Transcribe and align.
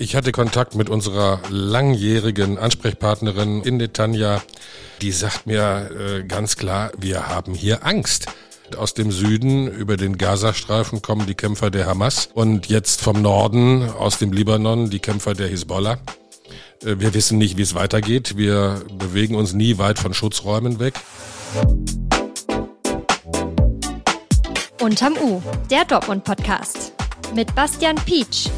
Ich 0.00 0.14
hatte 0.14 0.30
Kontakt 0.30 0.76
mit 0.76 0.88
unserer 0.90 1.40
langjährigen 1.50 2.56
Ansprechpartnerin 2.56 3.62
in 3.64 3.78
Netanya. 3.78 4.40
Die 5.02 5.10
sagt 5.10 5.48
mir 5.48 5.90
äh, 5.90 6.22
ganz 6.22 6.56
klar, 6.56 6.92
wir 6.96 7.26
haben 7.26 7.52
hier 7.52 7.84
Angst. 7.84 8.26
Aus 8.76 8.94
dem 8.94 9.10
Süden 9.10 9.66
über 9.66 9.96
den 9.96 10.16
Gazastreifen 10.16 11.02
kommen 11.02 11.26
die 11.26 11.34
Kämpfer 11.34 11.72
der 11.72 11.86
Hamas 11.86 12.28
und 12.32 12.66
jetzt 12.66 13.00
vom 13.00 13.20
Norden 13.20 13.90
aus 13.90 14.18
dem 14.18 14.32
Libanon 14.32 14.88
die 14.88 15.00
Kämpfer 15.00 15.34
der 15.34 15.48
Hisbollah. 15.48 15.98
Äh, 16.84 17.00
wir 17.00 17.12
wissen 17.12 17.36
nicht, 17.36 17.56
wie 17.56 17.62
es 17.62 17.74
weitergeht. 17.74 18.36
Wir 18.36 18.80
bewegen 18.98 19.34
uns 19.34 19.52
nie 19.52 19.78
weit 19.78 19.98
von 19.98 20.14
Schutzräumen 20.14 20.78
weg. 20.78 20.94
Unterm 24.80 25.14
U, 25.20 25.42
der 25.72 25.84
Dortmund-Podcast. 25.84 26.92
Mit 27.34 27.52
Bastian 27.56 27.96
Pietsch. 27.96 28.48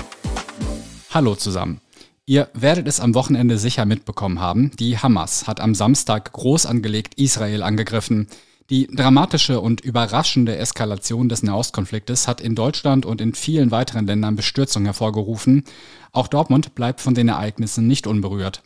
Hallo 1.13 1.35
zusammen. 1.35 1.81
Ihr 2.25 2.49
werdet 2.55 2.87
es 2.87 3.01
am 3.01 3.16
Wochenende 3.16 3.59
sicher 3.59 3.84
mitbekommen 3.84 4.39
haben. 4.39 4.71
Die 4.79 4.97
Hamas 4.97 5.48
hat 5.48 5.59
am 5.59 5.75
Samstag 5.75 6.33
groß 6.33 6.67
angelegt 6.67 7.15
Israel 7.17 7.65
angegriffen. 7.65 8.29
Die 8.71 8.87
dramatische 8.87 9.61
und 9.61 9.81
überraschende 9.81 10.57
Eskalation 10.57 11.29
des 11.29 11.43
Nahostkonfliktes 11.43 12.29
hat 12.29 12.41
in 12.41 12.55
Deutschland 12.55 13.07
und 13.07 13.20
in 13.20 13.34
vielen 13.34 13.73
weiteren 13.73 14.07
Ländern 14.07 14.37
Bestürzung 14.37 14.84
hervorgerufen. 14.84 15.65
Auch 16.12 16.29
Dortmund 16.29 16.77
bleibt 16.77 17.01
von 17.01 17.15
den 17.15 17.27
Ereignissen 17.27 17.89
nicht 17.89 18.06
unberührt. 18.06 18.62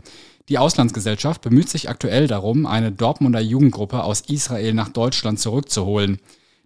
Die 0.51 0.59
Auslandsgesellschaft 0.59 1.41
bemüht 1.41 1.71
sich 1.71 1.89
aktuell 1.89 2.27
darum, 2.27 2.67
eine 2.67 2.93
Dortmunder 2.93 3.41
Jugendgruppe 3.41 4.05
aus 4.05 4.21
Israel 4.21 4.75
nach 4.75 4.91
Deutschland 4.91 5.41
zurückzuholen. 5.41 6.21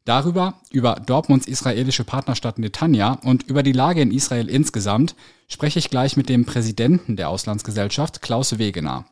Darüber, 0.08 0.54
über 0.70 0.94
Dortmunds 0.94 1.46
israelische 1.46 2.02
Partnerstadt 2.02 2.58
Netanya 2.58 3.18
und 3.24 3.42
über 3.42 3.62
die 3.62 3.72
Lage 3.72 4.00
in 4.00 4.10
Israel 4.10 4.48
insgesamt 4.48 5.14
spreche 5.48 5.78
ich 5.78 5.90
gleich 5.90 6.16
mit 6.16 6.30
dem 6.30 6.46
Präsidenten 6.46 7.14
der 7.16 7.28
Auslandsgesellschaft, 7.28 8.22
Klaus 8.22 8.56
Wegener. 8.58 9.04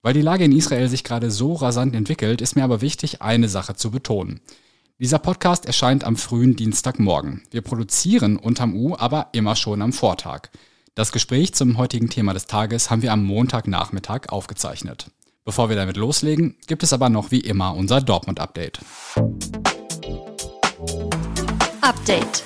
Weil 0.00 0.14
die 0.14 0.22
Lage 0.22 0.44
in 0.44 0.52
Israel 0.52 0.88
sich 0.88 1.02
gerade 1.02 1.32
so 1.32 1.54
rasant 1.54 1.96
entwickelt, 1.96 2.40
ist 2.40 2.54
mir 2.54 2.62
aber 2.62 2.82
wichtig, 2.82 3.20
eine 3.20 3.48
Sache 3.48 3.74
zu 3.74 3.90
betonen. 3.90 4.40
Dieser 5.00 5.18
Podcast 5.18 5.66
erscheint 5.66 6.04
am 6.04 6.14
frühen 6.14 6.54
Dienstagmorgen. 6.54 7.42
Wir 7.50 7.62
produzieren 7.62 8.36
unterm 8.36 8.76
U 8.76 8.94
aber 8.96 9.30
immer 9.32 9.56
schon 9.56 9.82
am 9.82 9.92
Vortag. 9.92 10.50
Das 10.94 11.10
Gespräch 11.10 11.52
zum 11.52 11.78
heutigen 11.78 12.10
Thema 12.10 12.32
des 12.32 12.46
Tages 12.46 12.90
haben 12.90 13.02
wir 13.02 13.12
am 13.12 13.24
Montagnachmittag 13.24 14.28
aufgezeichnet. 14.28 15.10
Bevor 15.44 15.68
wir 15.68 15.74
damit 15.74 15.96
loslegen, 15.96 16.54
gibt 16.68 16.84
es 16.84 16.92
aber 16.92 17.08
noch 17.08 17.32
wie 17.32 17.40
immer 17.40 17.74
unser 17.74 18.00
Dortmund-Update. 18.00 18.78
Update. 21.80 22.42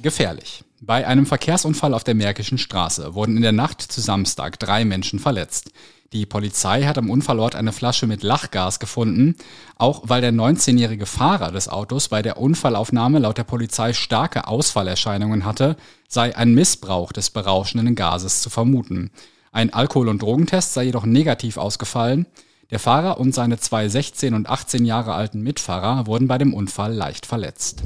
Gefährlich. 0.00 0.62
Bei 0.80 1.06
einem 1.06 1.26
Verkehrsunfall 1.26 1.94
auf 1.94 2.04
der 2.04 2.14
Märkischen 2.14 2.58
Straße 2.58 3.14
wurden 3.14 3.36
in 3.36 3.42
der 3.42 3.52
Nacht 3.52 3.80
zu 3.80 4.00
Samstag 4.00 4.58
drei 4.58 4.84
Menschen 4.84 5.18
verletzt. 5.18 5.70
Die 6.12 6.26
Polizei 6.26 6.84
hat 6.84 6.98
am 6.98 7.10
Unfallort 7.10 7.56
eine 7.56 7.72
Flasche 7.72 8.06
mit 8.06 8.22
Lachgas 8.22 8.78
gefunden, 8.78 9.34
auch 9.76 10.02
weil 10.04 10.20
der 10.20 10.32
19-jährige 10.32 11.06
Fahrer 11.06 11.50
des 11.50 11.68
Autos 11.68 12.08
bei 12.08 12.22
der 12.22 12.38
Unfallaufnahme 12.38 13.18
laut 13.18 13.38
der 13.38 13.44
Polizei 13.44 13.92
starke 13.92 14.46
Ausfallerscheinungen 14.46 15.44
hatte, 15.44 15.76
sei 16.08 16.36
ein 16.36 16.54
Missbrauch 16.54 17.12
des 17.12 17.30
berauschenden 17.30 17.94
Gases 17.96 18.42
zu 18.42 18.50
vermuten. 18.50 19.10
Ein 19.50 19.72
Alkohol- 19.72 20.08
und 20.08 20.22
Drogentest 20.22 20.74
sei 20.74 20.84
jedoch 20.84 21.06
negativ 21.06 21.56
ausgefallen. 21.56 22.26
Der 22.70 22.80
Fahrer 22.80 23.20
und 23.20 23.32
seine 23.32 23.58
zwei 23.58 23.88
16 23.88 24.34
und 24.34 24.48
18 24.48 24.84
Jahre 24.84 25.14
alten 25.14 25.40
Mitfahrer 25.40 26.06
wurden 26.06 26.26
bei 26.26 26.36
dem 26.36 26.52
Unfall 26.52 26.92
leicht 26.92 27.24
verletzt. 27.24 27.82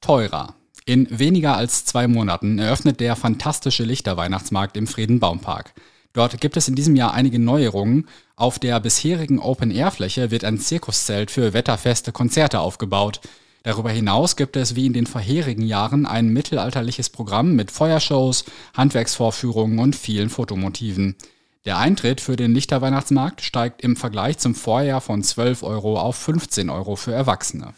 Teurer. 0.00 0.54
In 0.84 1.06
weniger 1.16 1.56
als 1.56 1.84
zwei 1.84 2.06
Monaten 2.06 2.58
eröffnet 2.58 3.00
der 3.00 3.16
fantastische 3.16 3.82
Lichterweihnachtsmarkt 3.82 4.76
im 4.76 4.86
Friedenbaumpark. 4.86 5.74
Dort 6.12 6.40
gibt 6.40 6.56
es 6.56 6.68
in 6.68 6.76
diesem 6.76 6.94
Jahr 6.94 7.14
einige 7.14 7.38
Neuerungen. 7.38 8.06
Auf 8.36 8.58
der 8.58 8.78
bisherigen 8.78 9.40
Open-Air-Fläche 9.40 10.30
wird 10.30 10.44
ein 10.44 10.58
Zirkuszelt 10.58 11.30
für 11.30 11.52
wetterfeste 11.52 12.12
Konzerte 12.12 12.60
aufgebaut. 12.60 13.20
Darüber 13.64 13.90
hinaus 13.90 14.36
gibt 14.36 14.56
es 14.56 14.76
wie 14.76 14.86
in 14.86 14.92
den 14.92 15.06
vorherigen 15.06 15.62
Jahren 15.62 16.06
ein 16.06 16.28
mittelalterliches 16.28 17.10
Programm 17.10 17.54
mit 17.54 17.70
Feuershows, 17.70 18.44
Handwerksvorführungen 18.74 19.78
und 19.78 19.96
vielen 19.96 20.30
Fotomotiven. 20.30 21.16
Der 21.64 21.78
Eintritt 21.78 22.20
für 22.20 22.34
den 22.34 22.54
Lichterweihnachtsmarkt 22.54 23.40
steigt 23.40 23.82
im 23.82 23.94
Vergleich 23.94 24.36
zum 24.38 24.56
Vorjahr 24.56 25.00
von 25.00 25.22
12 25.22 25.62
Euro 25.62 25.96
auf 25.96 26.16
15 26.16 26.68
Euro 26.68 26.96
für 26.96 27.12
Erwachsene. 27.12 27.72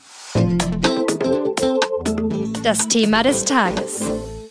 Das 2.62 2.88
Thema 2.88 3.22
des 3.22 3.44
Tages. 3.44 4.00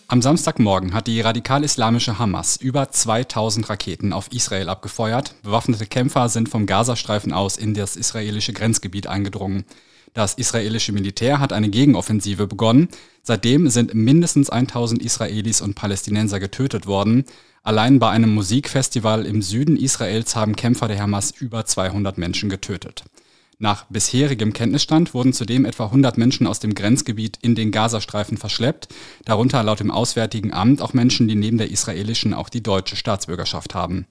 Am 0.07 0.21
Samstagmorgen 0.21 0.93
hat 0.93 1.07
die 1.07 1.19
radikal-islamische 1.19 2.19
Hamas 2.19 2.57
über 2.57 2.91
2000 2.91 3.67
Raketen 3.71 4.13
auf 4.13 4.31
Israel 4.31 4.69
abgefeuert. 4.69 5.33
Bewaffnete 5.41 5.87
Kämpfer 5.87 6.29
sind 6.29 6.47
vom 6.47 6.67
Gazastreifen 6.67 7.33
aus 7.33 7.57
in 7.57 7.73
das 7.73 7.95
israelische 7.95 8.53
Grenzgebiet 8.53 9.07
eingedrungen. 9.07 9.65
Das 10.13 10.35
israelische 10.35 10.91
Militär 10.91 11.39
hat 11.39 11.53
eine 11.53 11.69
Gegenoffensive 11.69 12.47
begonnen. 12.47 12.89
Seitdem 13.23 13.69
sind 13.69 13.93
mindestens 13.95 14.49
1000 14.49 15.01
Israelis 15.03 15.61
und 15.61 15.75
Palästinenser 15.75 16.39
getötet 16.39 16.85
worden. 16.85 17.25
Allein 17.63 17.97
bei 17.97 18.09
einem 18.09 18.33
Musikfestival 18.33 19.25
im 19.25 19.41
Süden 19.41 19.77
Israels 19.77 20.35
haben 20.35 20.55
Kämpfer 20.55 20.87
der 20.87 20.99
Hamas 20.99 21.31
über 21.31 21.65
200 21.65 22.17
Menschen 22.17 22.49
getötet. 22.49 23.03
Nach 23.57 23.85
bisherigem 23.85 24.51
Kenntnisstand 24.51 25.13
wurden 25.13 25.31
zudem 25.31 25.63
etwa 25.63 25.85
100 25.85 26.17
Menschen 26.17 26.47
aus 26.47 26.59
dem 26.59 26.75
Grenzgebiet 26.75 27.39
in 27.41 27.55
den 27.55 27.71
Gazastreifen 27.71 28.37
verschleppt, 28.37 28.89
darunter 29.23 29.63
laut 29.63 29.79
dem 29.79 29.89
Auswärtigen 29.89 30.51
Amt 30.53 30.81
auch 30.81 30.93
Menschen, 30.93 31.27
die 31.27 31.35
neben 31.35 31.57
der 31.57 31.71
israelischen 31.71 32.33
auch 32.33 32.49
die 32.49 32.61
deutsche 32.61 32.97
Staatsbürgerschaft 32.97 33.73
haben. 33.73 34.05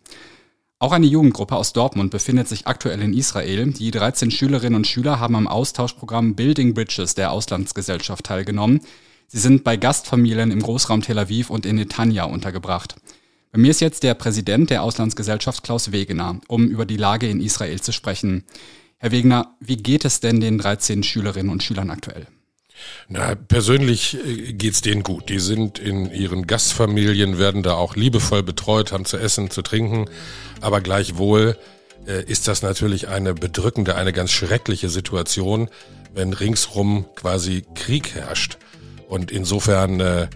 Auch 0.83 0.91
eine 0.91 1.07
Jugendgruppe 1.07 1.55
aus 1.55 1.73
Dortmund 1.73 2.11
befindet 2.11 2.49
sich 2.49 2.67
aktuell 2.67 3.01
in 3.03 3.13
Israel. 3.13 3.67
Die 3.67 3.93
13 3.93 4.33
Schülerinnen 4.33 4.75
und 4.75 4.87
Schüler 4.89 5.21
haben 5.21 5.37
am 5.37 5.47
Austauschprogramm 5.47 6.35
Building 6.35 6.75
Bridges 6.75 7.15
der 7.15 7.31
Auslandsgesellschaft 7.31 8.25
teilgenommen. 8.27 8.81
Sie 9.29 9.39
sind 9.39 9.63
bei 9.63 9.77
Gastfamilien 9.77 10.51
im 10.51 10.61
Großraum 10.61 11.03
Tel 11.03 11.21
Aviv 11.21 11.51
und 11.51 11.67
in 11.67 11.77
Netanya 11.77 12.25
untergebracht. 12.25 12.97
Bei 13.53 13.61
mir 13.61 13.71
ist 13.71 13.81
jetzt 13.81 14.03
der 14.03 14.15
Präsident 14.15 14.71
der 14.71 14.83
Auslandsgesellschaft 14.83 15.63
Klaus 15.63 15.93
Wegener, 15.93 16.41
um 16.49 16.67
über 16.67 16.85
die 16.85 16.97
Lage 16.97 17.29
in 17.29 17.41
Israel 17.41 17.81
zu 17.81 17.93
sprechen. 17.93 18.43
Herr 18.99 19.13
Wegner, 19.13 19.55
wie 19.61 19.77
geht 19.77 20.05
es 20.05 20.19
denn 20.19 20.41
den 20.41 20.59
13 20.59 21.05
Schülerinnen 21.05 21.53
und 21.53 21.63
Schülern 21.63 21.91
aktuell? 21.91 22.27
Na, 23.09 23.35
persönlich 23.35 24.17
äh, 24.27 24.53
geht's 24.53 24.81
denen 24.81 25.03
gut. 25.03 25.29
Die 25.29 25.39
sind 25.39 25.79
in 25.79 26.11
ihren 26.11 26.47
Gastfamilien, 26.47 27.39
werden 27.39 27.63
da 27.63 27.75
auch 27.75 27.97
liebevoll 27.97 28.43
betreut, 28.43 28.93
haben 28.93 29.05
zu 29.05 29.17
essen, 29.17 29.51
zu 29.51 29.63
trinken. 29.63 30.07
Aber 30.61 30.81
gleichwohl 30.81 31.57
äh, 32.07 32.25
ist 32.25 32.49
das 32.49 32.63
natürlich 32.63 33.09
eine 33.09 33.35
bedrückende, 33.35 33.95
eine 33.97 34.13
ganz 34.13 34.31
schreckliche 34.31 34.89
Situation, 34.89 35.69
wenn 36.15 36.33
ringsrum 36.33 37.07
quasi 37.15 37.65
Krieg 37.75 38.15
herrscht. 38.15 38.59
Und 39.09 39.31
insofern 39.31 40.01
äh, 40.01 40.29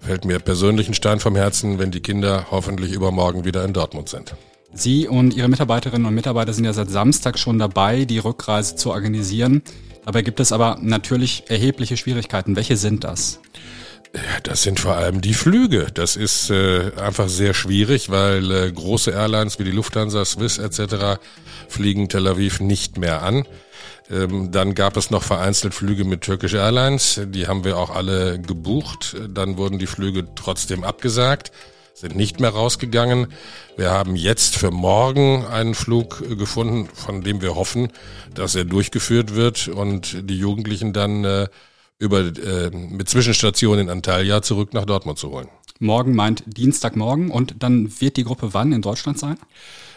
fällt 0.00 0.24
mir 0.24 0.38
persönlich 0.38 0.88
ein 0.88 0.94
Stein 0.94 1.20
vom 1.20 1.36
Herzen, 1.36 1.78
wenn 1.78 1.90
die 1.90 2.00
Kinder 2.00 2.48
hoffentlich 2.50 2.92
übermorgen 2.92 3.44
wieder 3.44 3.64
in 3.64 3.72
Dortmund 3.72 4.08
sind. 4.08 4.34
Sie 4.72 5.06
und 5.06 5.34
Ihre 5.34 5.48
Mitarbeiterinnen 5.48 6.06
und 6.06 6.14
Mitarbeiter 6.14 6.52
sind 6.52 6.64
ja 6.64 6.72
seit 6.72 6.90
Samstag 6.90 7.38
schon 7.38 7.60
dabei, 7.60 8.04
die 8.04 8.18
Rückreise 8.18 8.74
zu 8.74 8.90
organisieren. 8.90 9.62
Dabei 10.04 10.22
gibt 10.22 10.40
es 10.40 10.52
aber 10.52 10.78
natürlich 10.80 11.44
erhebliche 11.48 11.96
Schwierigkeiten. 11.96 12.56
Welche 12.56 12.76
sind 12.76 13.04
das? 13.04 13.40
Das 14.44 14.62
sind 14.62 14.78
vor 14.78 14.94
allem 14.94 15.20
die 15.20 15.34
Flüge. 15.34 15.88
Das 15.92 16.14
ist 16.14 16.50
äh, 16.50 16.92
einfach 16.96 17.28
sehr 17.28 17.52
schwierig, 17.52 18.10
weil 18.10 18.50
äh, 18.50 18.70
große 18.70 19.10
Airlines 19.10 19.58
wie 19.58 19.64
die 19.64 19.72
Lufthansa, 19.72 20.24
Swiss 20.24 20.58
etc. 20.58 21.20
fliegen 21.68 22.08
Tel 22.08 22.28
Aviv 22.28 22.60
nicht 22.60 22.96
mehr 22.96 23.22
an. 23.22 23.44
Ähm, 24.10 24.52
dann 24.52 24.74
gab 24.74 24.96
es 24.96 25.10
noch 25.10 25.24
vereinzelt 25.24 25.74
Flüge 25.74 26.04
mit 26.04 26.20
Turkish 26.20 26.54
Airlines. 26.54 27.20
Die 27.24 27.48
haben 27.48 27.64
wir 27.64 27.76
auch 27.76 27.90
alle 27.90 28.38
gebucht. 28.38 29.16
Dann 29.28 29.56
wurden 29.56 29.78
die 29.78 29.86
Flüge 29.86 30.26
trotzdem 30.36 30.84
abgesagt 30.84 31.50
sind 31.94 32.16
nicht 32.16 32.40
mehr 32.40 32.50
rausgegangen. 32.50 33.28
Wir 33.76 33.92
haben 33.92 34.16
jetzt 34.16 34.56
für 34.56 34.72
morgen 34.72 35.46
einen 35.46 35.74
Flug 35.74 36.22
gefunden, 36.38 36.88
von 36.92 37.22
dem 37.22 37.40
wir 37.40 37.54
hoffen, 37.54 37.88
dass 38.34 38.56
er 38.56 38.64
durchgeführt 38.64 39.34
wird 39.34 39.68
und 39.68 40.28
die 40.28 40.36
Jugendlichen 40.36 40.92
dann 40.92 41.24
äh, 41.24 41.48
über 41.98 42.20
äh, 42.20 42.70
mit 42.70 43.08
Zwischenstation 43.08 43.78
in 43.78 43.88
Antalya 43.88 44.42
zurück 44.42 44.74
nach 44.74 44.84
Dortmund 44.84 45.18
zu 45.18 45.30
holen. 45.30 45.48
Morgen 45.78 46.14
meint 46.14 46.42
Dienstagmorgen 46.46 47.30
und 47.30 47.56
dann 47.60 48.00
wird 48.00 48.16
die 48.16 48.24
Gruppe 48.24 48.52
wann 48.52 48.72
in 48.72 48.82
Deutschland 48.82 49.18
sein? 49.18 49.38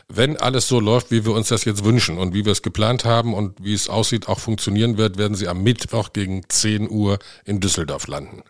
Wenn 0.08 0.38
alles 0.38 0.68
so 0.68 0.80
läuft, 0.80 1.12
wie 1.12 1.26
wir 1.26 1.34
uns 1.34 1.50
das 1.50 1.66
jetzt 1.66 1.84
wünschen 1.84 2.18
und 2.18 2.34
wie 2.34 2.46
wir 2.46 2.52
es 2.52 2.62
geplant 2.62 3.06
haben 3.06 3.34
und 3.34 3.56
wie 3.62 3.74
es 3.74 3.90
aussieht, 3.90 4.28
auch 4.30 4.40
funktionieren 4.40 4.98
wird, 4.98 5.18
werden 5.18 5.36
sie 5.36 5.48
am 5.48 5.64
Mittwoch 5.64 6.14
gegen 6.14 6.44
10 6.48 6.90
Uhr 6.90 7.20
in 7.44 7.60
Düsseldorf 7.60 8.08
landen. 8.08 8.44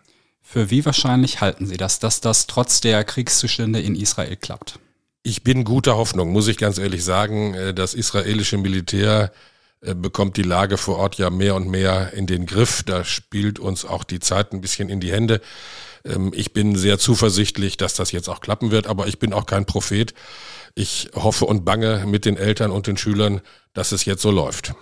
Für 0.50 0.70
wie 0.70 0.86
wahrscheinlich 0.86 1.42
halten 1.42 1.66
Sie 1.66 1.76
das, 1.76 1.98
dass 1.98 2.22
das 2.22 2.46
trotz 2.46 2.80
der 2.80 3.04
Kriegszustände 3.04 3.82
in 3.82 3.94
Israel 3.94 4.34
klappt? 4.34 4.78
Ich 5.22 5.42
bin 5.42 5.62
guter 5.62 5.98
Hoffnung, 5.98 6.32
muss 6.32 6.48
ich 6.48 6.56
ganz 6.56 6.78
ehrlich 6.78 7.04
sagen. 7.04 7.52
Äh, 7.52 7.74
das 7.74 7.92
israelische 7.92 8.56
Militär 8.56 9.30
äh, 9.82 9.94
bekommt 9.94 10.38
die 10.38 10.42
Lage 10.42 10.78
vor 10.78 10.96
Ort 10.96 11.18
ja 11.18 11.28
mehr 11.28 11.54
und 11.54 11.68
mehr 11.68 12.14
in 12.14 12.26
den 12.26 12.46
Griff. 12.46 12.82
Da 12.82 13.04
spielt 13.04 13.58
uns 13.58 13.84
auch 13.84 14.04
die 14.04 14.20
Zeit 14.20 14.54
ein 14.54 14.62
bisschen 14.62 14.88
in 14.88 15.00
die 15.00 15.12
Hände. 15.12 15.42
Ähm, 16.02 16.32
ich 16.34 16.54
bin 16.54 16.76
sehr 16.76 16.98
zuversichtlich, 16.98 17.76
dass 17.76 17.92
das 17.92 18.10
jetzt 18.12 18.30
auch 18.30 18.40
klappen 18.40 18.70
wird, 18.70 18.86
aber 18.86 19.06
ich 19.06 19.18
bin 19.18 19.34
auch 19.34 19.44
kein 19.44 19.66
Prophet. 19.66 20.14
Ich 20.74 21.10
hoffe 21.14 21.44
und 21.44 21.66
bange 21.66 22.06
mit 22.06 22.24
den 22.24 22.38
Eltern 22.38 22.70
und 22.70 22.86
den 22.86 22.96
Schülern, 22.96 23.42
dass 23.74 23.92
es 23.92 24.06
jetzt 24.06 24.22
so 24.22 24.30
läuft. 24.30 24.72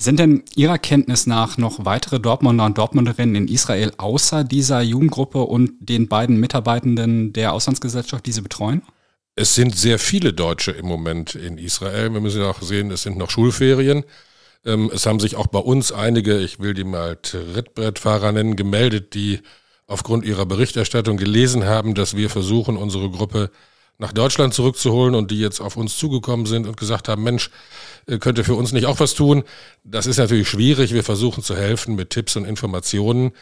Sind 0.00 0.20
denn 0.20 0.44
Ihrer 0.54 0.78
Kenntnis 0.78 1.26
nach 1.26 1.58
noch 1.58 1.84
weitere 1.84 2.20
Dortmunder 2.20 2.64
und 2.64 2.78
Dortmunderinnen 2.78 3.34
in 3.34 3.48
Israel 3.48 3.92
außer 3.98 4.44
dieser 4.44 4.80
Jugendgruppe 4.80 5.40
und 5.40 5.72
den 5.80 6.06
beiden 6.06 6.38
Mitarbeitenden 6.38 7.32
der 7.32 7.52
Auslandsgesellschaft, 7.52 8.24
die 8.24 8.30
Sie 8.30 8.42
betreuen? 8.42 8.82
Es 9.34 9.56
sind 9.56 9.76
sehr 9.76 9.98
viele 9.98 10.32
Deutsche 10.32 10.70
im 10.70 10.86
Moment 10.86 11.34
in 11.34 11.58
Israel. 11.58 12.12
Wir 12.12 12.20
müssen 12.20 12.42
auch 12.42 12.62
sehen, 12.62 12.92
es 12.92 13.02
sind 13.02 13.18
noch 13.18 13.30
Schulferien. 13.30 14.04
Ähm, 14.64 14.88
es 14.94 15.04
haben 15.04 15.18
sich 15.18 15.34
auch 15.34 15.48
bei 15.48 15.58
uns 15.58 15.90
einige, 15.90 16.38
ich 16.38 16.60
will 16.60 16.74
die 16.74 16.84
mal 16.84 17.16
Trittbrettfahrer 17.16 18.30
nennen, 18.30 18.54
gemeldet, 18.54 19.14
die 19.14 19.40
aufgrund 19.88 20.24
ihrer 20.24 20.46
Berichterstattung 20.46 21.16
gelesen 21.16 21.64
haben, 21.64 21.94
dass 21.94 22.16
wir 22.16 22.30
versuchen, 22.30 22.76
unsere 22.76 23.10
Gruppe 23.10 23.50
nach 23.98 24.12
Deutschland 24.12 24.54
zurückzuholen 24.54 25.14
und 25.14 25.30
die 25.30 25.40
jetzt 25.40 25.60
auf 25.60 25.76
uns 25.76 25.96
zugekommen 25.98 26.46
sind 26.46 26.66
und 26.66 26.76
gesagt 26.76 27.08
haben, 27.08 27.22
Mensch, 27.24 27.50
äh, 28.06 28.18
könnt 28.18 28.38
ihr 28.38 28.44
für 28.44 28.54
uns 28.54 28.72
nicht 28.72 28.86
auch 28.86 29.00
was 29.00 29.14
tun? 29.14 29.42
Das 29.84 30.06
ist 30.06 30.18
natürlich 30.18 30.48
schwierig. 30.48 30.94
Wir 30.94 31.04
versuchen 31.04 31.42
zu 31.42 31.56
helfen 31.56 31.96
mit 31.96 32.10
Tipps 32.10 32.36
und 32.36 32.44
Informationen. 32.44 33.32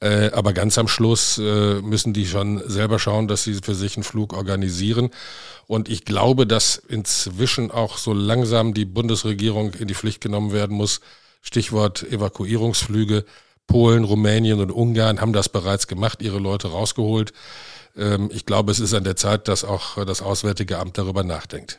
Äh, 0.00 0.30
aber 0.32 0.52
ganz 0.52 0.78
am 0.78 0.88
Schluss 0.88 1.38
äh, 1.38 1.80
müssen 1.80 2.12
die 2.12 2.26
schon 2.26 2.62
selber 2.68 2.98
schauen, 2.98 3.28
dass 3.28 3.44
sie 3.44 3.54
für 3.54 3.74
sich 3.74 3.96
einen 3.96 4.04
Flug 4.04 4.34
organisieren. 4.34 5.10
Und 5.66 5.88
ich 5.88 6.04
glaube, 6.04 6.46
dass 6.46 6.76
inzwischen 6.76 7.70
auch 7.70 7.96
so 7.96 8.12
langsam 8.12 8.74
die 8.74 8.84
Bundesregierung 8.84 9.72
in 9.74 9.88
die 9.88 9.94
Pflicht 9.94 10.20
genommen 10.20 10.52
werden 10.52 10.76
muss. 10.76 11.00
Stichwort 11.40 12.02
Evakuierungsflüge. 12.02 13.24
Polen, 13.68 14.04
Rumänien 14.04 14.60
und 14.60 14.72
Ungarn 14.72 15.20
haben 15.20 15.32
das 15.32 15.48
bereits 15.48 15.86
gemacht, 15.86 16.20
ihre 16.20 16.38
Leute 16.38 16.68
rausgeholt. 16.68 17.32
Ähm, 17.96 18.30
ich 18.32 18.46
glaube, 18.46 18.72
es 18.72 18.80
ist 18.80 18.94
an 18.94 19.04
der 19.04 19.16
Zeit, 19.16 19.48
dass 19.48 19.64
auch 19.64 20.04
das 20.04 20.22
Auswärtige 20.22 20.78
Amt 20.78 20.98
darüber 20.98 21.24
nachdenkt. 21.24 21.78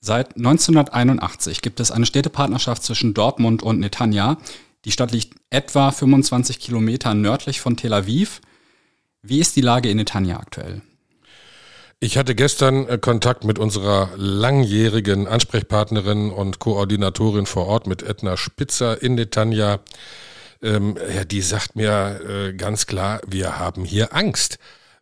Seit 0.00 0.36
1981 0.36 1.60
gibt 1.60 1.78
es 1.78 1.90
eine 1.90 2.06
Städtepartnerschaft 2.06 2.82
zwischen 2.82 3.12
Dortmund 3.12 3.62
und 3.62 3.80
Netanya. 3.80 4.38
Die 4.86 4.92
Stadt 4.92 5.12
liegt 5.12 5.34
etwa 5.50 5.90
25 5.90 6.58
Kilometer 6.58 7.12
nördlich 7.14 7.60
von 7.60 7.76
Tel 7.76 7.92
Aviv. 7.92 8.40
Wie 9.22 9.40
ist 9.40 9.56
die 9.56 9.60
Lage 9.60 9.90
in 9.90 9.98
Netanya 9.98 10.38
aktuell? 10.40 10.80
Ich 12.02 12.16
hatte 12.16 12.34
gestern 12.34 12.88
äh, 12.88 12.96
Kontakt 12.96 13.44
mit 13.44 13.58
unserer 13.58 14.08
langjährigen 14.16 15.26
Ansprechpartnerin 15.26 16.30
und 16.30 16.58
Koordinatorin 16.58 17.44
vor 17.44 17.66
Ort 17.66 17.86
mit 17.86 18.02
Edna 18.02 18.38
Spitzer 18.38 19.02
in 19.02 19.16
Netanya. 19.16 19.80
Ähm, 20.62 20.96
ja, 21.14 21.24
die 21.24 21.42
sagt 21.42 21.76
mir 21.76 22.20
äh, 22.26 22.52
ganz 22.54 22.86
klar, 22.86 23.20
wir 23.26 23.58
haben 23.58 23.84
hier 23.84 24.14
Angst. 24.14 24.58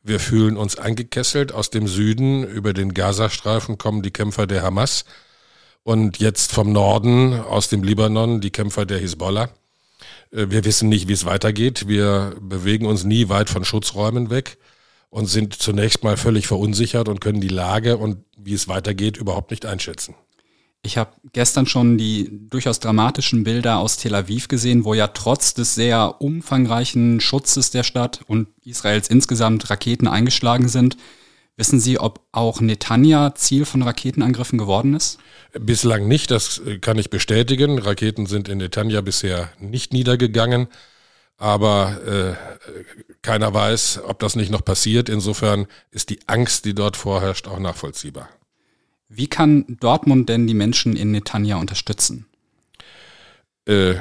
Wir 0.08 0.20
fühlen 0.20 0.56
uns 0.56 0.78
eingekesselt. 0.78 1.52
Aus 1.52 1.68
dem 1.68 1.86
Süden 1.86 2.42
über 2.42 2.72
den 2.72 2.94
Gazastreifen 2.94 3.76
kommen 3.76 4.00
die 4.00 4.10
Kämpfer 4.10 4.46
der 4.46 4.62
Hamas 4.62 5.04
und 5.82 6.18
jetzt 6.18 6.52
vom 6.52 6.72
Norden 6.72 7.38
aus 7.38 7.68
dem 7.68 7.82
Libanon 7.82 8.40
die 8.40 8.50
Kämpfer 8.50 8.86
der 8.86 8.98
Hisbollah. 8.98 9.50
Äh, 10.32 10.46
wir 10.48 10.64
wissen 10.64 10.88
nicht, 10.88 11.08
wie 11.08 11.12
es 11.12 11.26
weitergeht. 11.26 11.88
Wir 11.88 12.34
bewegen 12.40 12.86
uns 12.86 13.04
nie 13.04 13.28
weit 13.28 13.50
von 13.50 13.66
Schutzräumen 13.66 14.30
weg 14.30 14.56
und 15.10 15.26
sind 15.26 15.54
zunächst 15.54 16.04
mal 16.04 16.16
völlig 16.16 16.46
verunsichert 16.46 17.10
und 17.10 17.20
können 17.20 17.42
die 17.42 17.48
Lage 17.48 17.98
und 17.98 18.24
wie 18.38 18.54
es 18.54 18.66
weitergeht 18.66 19.18
überhaupt 19.18 19.50
nicht 19.50 19.66
einschätzen. 19.66 20.14
Ich 20.82 20.96
habe 20.96 21.10
gestern 21.32 21.66
schon 21.66 21.98
die 21.98 22.30
durchaus 22.48 22.78
dramatischen 22.80 23.44
Bilder 23.44 23.78
aus 23.78 23.96
Tel 23.96 24.14
Aviv 24.14 24.48
gesehen, 24.48 24.84
wo 24.84 24.94
ja 24.94 25.08
trotz 25.08 25.52
des 25.54 25.74
sehr 25.74 26.20
umfangreichen 26.20 27.20
Schutzes 27.20 27.70
der 27.70 27.82
Stadt 27.82 28.20
und 28.26 28.48
Israels 28.64 29.08
insgesamt 29.08 29.68
Raketen 29.70 30.06
eingeschlagen 30.06 30.68
sind. 30.68 30.96
Wissen 31.56 31.80
Sie, 31.80 31.98
ob 31.98 32.20
auch 32.30 32.60
Netanya 32.60 33.34
Ziel 33.34 33.64
von 33.64 33.82
Raketenangriffen 33.82 34.58
geworden 34.58 34.94
ist? 34.94 35.18
Bislang 35.58 36.06
nicht, 36.06 36.30
das 36.30 36.62
kann 36.80 36.98
ich 36.98 37.10
bestätigen. 37.10 37.80
Raketen 37.80 38.26
sind 38.26 38.48
in 38.48 38.58
Netanya 38.58 39.00
bisher 39.00 39.50
nicht 39.58 39.92
niedergegangen, 39.92 40.68
aber 41.36 42.00
äh, 42.06 42.34
keiner 43.22 43.52
weiß, 43.52 44.02
ob 44.04 44.20
das 44.20 44.36
nicht 44.36 44.52
noch 44.52 44.64
passiert. 44.64 45.08
Insofern 45.08 45.66
ist 45.90 46.10
die 46.10 46.20
Angst, 46.28 46.64
die 46.64 46.74
dort 46.74 46.96
vorherrscht, 46.96 47.48
auch 47.48 47.58
nachvollziehbar. 47.58 48.28
Wie 49.08 49.26
kann 49.26 49.64
Dortmund 49.80 50.28
denn 50.28 50.46
die 50.46 50.54
Menschen 50.54 50.96
in 50.96 51.10
Netanya 51.10 51.56
unterstützen? 51.56 52.26
Äh, 53.66 53.94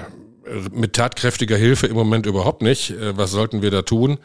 mit 0.71 0.93
tatkräftiger 0.93 1.57
Hilfe 1.57 1.87
im 1.87 1.95
Moment 1.95 2.25
überhaupt 2.25 2.61
nicht. 2.61 2.91
Äh, 2.91 3.17
was 3.17 3.31
sollten 3.31 3.61
wir 3.61 3.71
da 3.71 3.81
tun? 3.81 4.19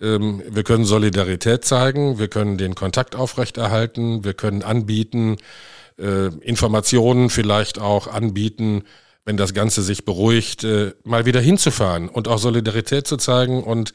Ähm, 0.00 0.42
wir 0.48 0.64
können 0.64 0.84
Solidarität 0.84 1.64
zeigen, 1.64 2.18
wir 2.18 2.28
können 2.28 2.58
den 2.58 2.74
Kontakt 2.74 3.14
aufrechterhalten, 3.14 4.24
wir 4.24 4.34
können 4.34 4.62
anbieten, 4.62 5.36
äh, 5.98 6.26
Informationen 6.40 7.30
vielleicht 7.30 7.78
auch 7.78 8.08
anbieten, 8.08 8.82
wenn 9.24 9.36
das 9.36 9.54
Ganze 9.54 9.82
sich 9.82 10.04
beruhigt, 10.04 10.64
äh, 10.64 10.92
mal 11.04 11.26
wieder 11.26 11.40
hinzufahren 11.40 12.08
und 12.08 12.28
auch 12.28 12.38
Solidarität 12.38 13.06
zu 13.06 13.16
zeigen 13.16 13.62
und 13.62 13.94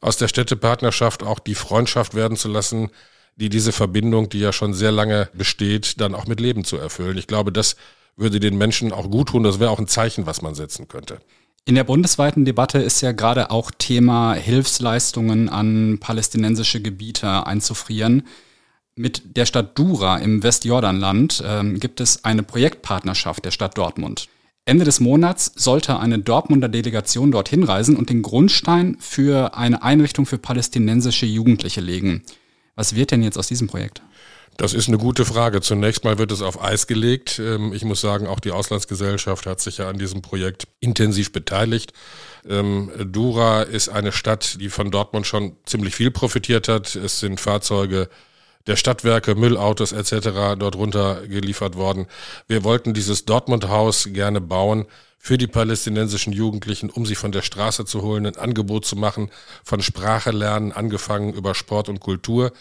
aus 0.00 0.16
der 0.16 0.28
Städtepartnerschaft 0.28 1.22
auch 1.22 1.38
die 1.38 1.54
Freundschaft 1.54 2.14
werden 2.14 2.36
zu 2.36 2.48
lassen, 2.48 2.90
die 3.38 3.48
diese 3.48 3.72
Verbindung, 3.72 4.28
die 4.28 4.40
ja 4.40 4.52
schon 4.52 4.74
sehr 4.74 4.92
lange 4.92 5.28
besteht, 5.32 6.00
dann 6.00 6.14
auch 6.14 6.26
mit 6.26 6.40
Leben 6.40 6.64
zu 6.64 6.76
erfüllen. 6.76 7.16
Ich 7.16 7.28
glaube, 7.28 7.52
das 7.52 7.76
würde 8.16 8.40
den 8.40 8.58
Menschen 8.58 8.92
auch 8.92 9.10
gut 9.10 9.28
tun. 9.28 9.44
Das 9.44 9.60
wäre 9.60 9.70
auch 9.70 9.78
ein 9.78 9.86
Zeichen, 9.86 10.26
was 10.26 10.42
man 10.42 10.54
setzen 10.54 10.88
könnte. 10.88 11.20
In 11.64 11.76
der 11.76 11.84
bundesweiten 11.84 12.44
Debatte 12.44 12.78
ist 12.78 13.00
ja 13.00 13.12
gerade 13.12 13.50
auch 13.50 13.70
Thema 13.70 14.34
Hilfsleistungen 14.34 15.48
an 15.48 15.98
palästinensische 16.00 16.80
Gebiete 16.80 17.46
einzufrieren. 17.46 18.26
Mit 18.96 19.36
der 19.36 19.46
Stadt 19.46 19.78
Dura 19.78 20.16
im 20.16 20.42
Westjordanland 20.42 21.44
ähm, 21.46 21.78
gibt 21.78 22.00
es 22.00 22.24
eine 22.24 22.42
Projektpartnerschaft 22.42 23.44
der 23.44 23.52
Stadt 23.52 23.78
Dortmund. 23.78 24.28
Ende 24.64 24.84
des 24.84 24.98
Monats 24.98 25.52
sollte 25.54 26.00
eine 26.00 26.18
Dortmunder 26.18 26.68
Delegation 26.68 27.30
dorthin 27.30 27.62
reisen 27.62 27.96
und 27.96 28.10
den 28.10 28.22
Grundstein 28.22 28.96
für 28.98 29.56
eine 29.56 29.82
Einrichtung 29.82 30.26
für 30.26 30.38
palästinensische 30.38 31.26
Jugendliche 31.26 31.80
legen. 31.80 32.24
Was 32.78 32.94
wird 32.94 33.10
denn 33.10 33.24
jetzt 33.24 33.36
aus 33.36 33.48
diesem 33.48 33.66
Projekt? 33.66 34.02
Das 34.56 34.72
ist 34.72 34.86
eine 34.86 34.98
gute 34.98 35.24
Frage. 35.24 35.60
Zunächst 35.60 36.04
mal 36.04 36.18
wird 36.18 36.30
es 36.30 36.42
auf 36.42 36.62
Eis 36.62 36.86
gelegt. 36.86 37.40
Ähm, 37.40 37.72
ich 37.72 37.84
muss 37.84 38.00
sagen, 38.00 38.28
auch 38.28 38.38
die 38.38 38.52
Auslandsgesellschaft 38.52 39.46
hat 39.46 39.60
sich 39.60 39.78
ja 39.78 39.88
an 39.88 39.98
diesem 39.98 40.22
Projekt 40.22 40.68
intensiv 40.78 41.32
beteiligt. 41.32 41.92
Ähm, 42.48 42.92
Dura 43.04 43.62
ist 43.62 43.88
eine 43.88 44.12
Stadt, 44.12 44.58
die 44.60 44.68
von 44.68 44.92
Dortmund 44.92 45.26
schon 45.26 45.56
ziemlich 45.66 45.96
viel 45.96 46.12
profitiert 46.12 46.68
hat. 46.68 46.94
Es 46.94 47.18
sind 47.18 47.40
Fahrzeuge 47.40 48.08
der 48.68 48.76
Stadtwerke, 48.76 49.34
Müllautos 49.34 49.90
etc. 49.90 50.56
dort 50.56 50.76
runter 50.76 51.26
geliefert 51.26 51.74
worden. 51.74 52.06
Wir 52.46 52.62
wollten 52.62 52.94
dieses 52.94 53.24
Dortmund-Haus 53.24 54.10
gerne 54.12 54.40
bauen 54.40 54.86
für 55.18 55.36
die 55.36 55.46
palästinensischen 55.46 56.32
Jugendlichen, 56.32 56.90
um 56.90 57.04
sie 57.04 57.16
von 57.16 57.32
der 57.32 57.42
Straße 57.42 57.84
zu 57.84 58.02
holen, 58.02 58.24
ein 58.26 58.36
Angebot 58.36 58.84
zu 58.86 58.96
machen, 58.96 59.30
von 59.64 59.82
Sprache 59.82 60.30
lernen, 60.30 60.72
angefangen 60.72 61.34
über 61.34 61.54
Sport 61.54 61.88
und 61.88 62.00
Kultur. 62.00 62.52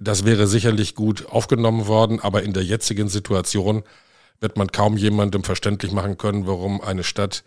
Das 0.00 0.24
wäre 0.24 0.46
sicherlich 0.46 0.94
gut 0.94 1.26
aufgenommen 1.26 1.86
worden, 1.86 2.20
aber 2.20 2.42
in 2.42 2.52
der 2.52 2.64
jetzigen 2.64 3.08
Situation 3.08 3.84
wird 4.40 4.56
man 4.56 4.68
kaum 4.68 4.96
jemandem 4.96 5.44
verständlich 5.44 5.92
machen 5.92 6.18
können, 6.18 6.46
warum 6.46 6.80
eine 6.80 7.04
Stadt 7.04 7.44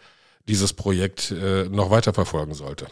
dieses 0.47 0.73
Projekt 0.73 1.31
äh, 1.31 1.65
noch 1.65 1.91
weiter 1.91 2.13
verfolgen 2.13 2.53
sollte. 2.53 2.87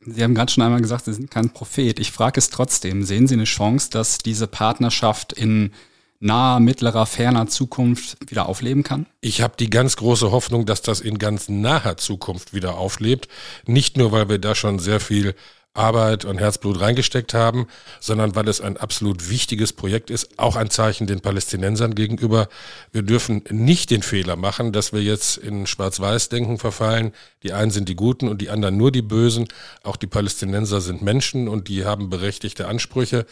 Sie 0.00 0.22
haben 0.22 0.34
gerade 0.34 0.52
schon 0.52 0.62
einmal 0.62 0.80
gesagt, 0.80 1.06
Sie 1.06 1.12
sind 1.12 1.30
kein 1.30 1.50
Prophet. 1.50 1.98
Ich 1.98 2.12
frage 2.12 2.38
es 2.38 2.50
trotzdem. 2.50 3.02
Sehen 3.02 3.26
Sie 3.26 3.34
eine 3.34 3.44
Chance, 3.44 3.90
dass 3.90 4.18
diese 4.18 4.46
Partnerschaft 4.46 5.32
in 5.32 5.72
naher, 6.20 6.60
mittlerer, 6.60 7.06
ferner 7.06 7.46
Zukunft 7.46 8.30
wieder 8.30 8.48
aufleben 8.48 8.82
kann? 8.82 9.06
Ich 9.20 9.40
habe 9.40 9.54
die 9.58 9.70
ganz 9.70 9.96
große 9.96 10.30
Hoffnung, 10.30 10.66
dass 10.66 10.82
das 10.82 11.00
in 11.00 11.18
ganz 11.18 11.48
naher 11.48 11.96
Zukunft 11.96 12.54
wieder 12.54 12.76
auflebt. 12.76 13.28
Nicht 13.66 13.96
nur, 13.96 14.12
weil 14.12 14.28
wir 14.28 14.38
da 14.38 14.54
schon 14.54 14.78
sehr 14.78 15.00
viel 15.00 15.34
Arbeit 15.78 16.24
und 16.24 16.38
Herzblut 16.38 16.80
reingesteckt 16.80 17.34
haben, 17.34 17.68
sondern 18.00 18.34
weil 18.34 18.48
es 18.48 18.60
ein 18.60 18.76
absolut 18.76 19.30
wichtiges 19.30 19.72
Projekt 19.72 20.10
ist, 20.10 20.38
auch 20.38 20.56
ein 20.56 20.70
Zeichen 20.70 21.06
den 21.06 21.20
Palästinensern 21.20 21.94
gegenüber. 21.94 22.48
Wir 22.90 23.02
dürfen 23.02 23.44
nicht 23.50 23.90
den 23.90 24.02
Fehler 24.02 24.36
machen, 24.36 24.72
dass 24.72 24.92
wir 24.92 25.02
jetzt 25.02 25.36
in 25.36 25.66
Schwarz-Weiß-Denken 25.66 26.58
verfallen. 26.58 27.12
Die 27.44 27.52
einen 27.52 27.70
sind 27.70 27.88
die 27.88 27.94
Guten 27.94 28.28
und 28.28 28.40
die 28.40 28.50
anderen 28.50 28.76
nur 28.76 28.90
die 28.90 29.02
Bösen. 29.02 29.46
Auch 29.84 29.96
die 29.96 30.08
Palästinenser 30.08 30.80
sind 30.80 31.00
Menschen 31.00 31.48
und 31.48 31.68
die 31.68 31.84
haben 31.84 32.10
berechtigte 32.10 32.66
Ansprüche. 32.66 33.24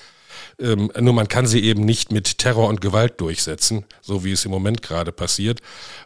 Ähm, 0.61 0.91
nur 0.99 1.13
man 1.13 1.29
kann 1.29 1.47
sie 1.47 1.63
eben 1.65 1.85
nicht 1.85 2.13
mit 2.13 2.39
Terror 2.39 2.69
und 2.69 2.81
Gewalt 2.81 3.21
durchsetzen, 3.21 3.85
so 4.01 4.25
wie 4.25 4.33
es 4.33 4.45
im 4.45 4.51
Moment 4.51 4.83
gerade 4.83 5.13
passiert. 5.13 5.61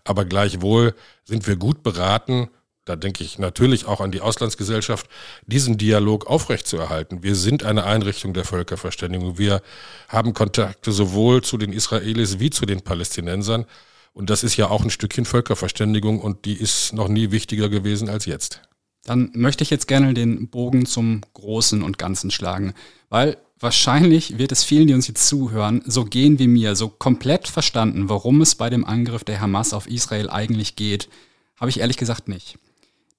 Aber 0.05 0.25
gleichwohl 0.25 0.95
sind 1.25 1.47
wir 1.47 1.57
gut 1.57 1.83
beraten, 1.83 2.49
da 2.91 2.97
denke 2.97 3.23
ich 3.23 3.39
natürlich 3.39 3.87
auch 3.87 4.01
an 4.01 4.11
die 4.11 4.21
Auslandsgesellschaft, 4.21 5.07
diesen 5.47 5.79
Dialog 5.79 6.27
aufrechtzuerhalten. 6.27 7.23
Wir 7.23 7.37
sind 7.37 7.63
eine 7.63 7.85
Einrichtung 7.85 8.33
der 8.33 8.45
Völkerverständigung. 8.45 9.39
Wir 9.39 9.63
haben 10.09 10.35
Kontakte 10.35 10.91
sowohl 10.91 11.43
zu 11.43 11.59
den 11.59 11.73
Israelis 11.73 12.41
wie 12.41 12.51
zu 12.51 12.67
den 12.67 12.81
Palästinensern. 12.81 13.67
Und 14.13 14.29
das 14.29 14.43
ist 14.43 14.57
ja 14.57 14.69
auch 14.69 14.83
ein 14.83 14.91
Stückchen 14.91 15.25
Völkerverständigung 15.25 16.21
und 16.21 16.47
die 16.47 16.55
ist 16.55 16.93
noch 16.93 17.09
nie 17.09 17.31
wichtiger 17.31 17.69
gewesen 17.69 18.09
als 18.09 18.25
jetzt. 18.25 18.63
Dann 19.05 19.31
möchte 19.35 19.63
ich 19.63 19.71
jetzt 19.71 19.87
gerne 19.87 20.13
den 20.13 20.49
Bogen 20.49 20.85
zum 20.85 21.21
Großen 21.35 21.83
und 21.83 21.97
Ganzen 21.97 22.31
schlagen, 22.31 22.75
weil 23.09 23.37
wahrscheinlich 23.61 24.39
wird 24.39 24.53
es 24.53 24.65
vielen, 24.65 24.89
die 24.89 24.95
uns 24.95 25.07
jetzt 25.07 25.29
zuhören, 25.29 25.83
so 25.87 26.05
gehen 26.05 26.39
wie 26.39 26.49
mir, 26.49 26.75
so 26.75 26.89
komplett 26.89 27.47
verstanden, 27.47 28.09
worum 28.09 28.41
es 28.41 28.55
bei 28.55 28.71
dem 28.71 28.85
Angriff 28.85 29.23
der 29.23 29.41
Hamas 29.41 29.73
auf 29.73 29.87
Israel 29.87 30.31
eigentlich 30.31 30.75
geht, 30.77 31.09
habe 31.61 31.71
ich 31.71 31.81
ehrlich 31.81 31.99
gesagt 31.99 32.27
nicht. 32.27 32.59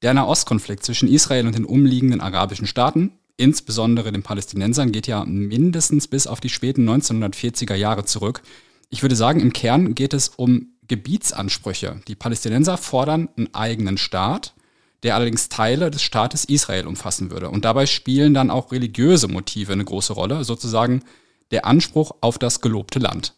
Der 0.01 0.15
Nahostkonflikt 0.15 0.83
zwischen 0.83 1.07
Israel 1.07 1.45
und 1.45 1.55
den 1.55 1.65
umliegenden 1.65 2.21
arabischen 2.21 2.65
Staaten, 2.65 3.11
insbesondere 3.37 4.11
den 4.11 4.23
Palästinensern, 4.23 4.91
geht 4.91 5.05
ja 5.05 5.23
mindestens 5.25 6.07
bis 6.07 6.25
auf 6.25 6.39
die 6.39 6.49
späten 6.49 6.89
1940er 6.89 7.75
Jahre 7.75 8.03
zurück. 8.05 8.41
Ich 8.89 9.03
würde 9.03 9.15
sagen, 9.15 9.39
im 9.39 9.53
Kern 9.53 9.93
geht 9.93 10.13
es 10.13 10.29
um 10.29 10.69
Gebietsansprüche. 10.87 12.01
Die 12.07 12.15
Palästinenser 12.15 12.77
fordern 12.77 13.29
einen 13.37 13.53
eigenen 13.53 13.97
Staat, 13.97 14.55
der 15.03 15.15
allerdings 15.15 15.49
Teile 15.49 15.89
des 15.91 16.03
Staates 16.03 16.45
Israel 16.45 16.87
umfassen 16.87 17.31
würde. 17.31 17.49
Und 17.49 17.65
dabei 17.65 17.85
spielen 17.85 18.33
dann 18.33 18.51
auch 18.51 18.71
religiöse 18.71 19.27
Motive 19.27 19.73
eine 19.73 19.85
große 19.85 20.13
Rolle, 20.13 20.43
sozusagen 20.43 21.03
der 21.51 21.65
Anspruch 21.65 22.11
auf 22.21 22.37
das 22.37 22.61
gelobte 22.61 22.99
Land. 22.99 23.33